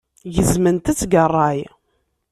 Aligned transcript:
Gezment-tt 0.35 0.97
deg 1.01 1.13
ṛṛay. 1.31 1.59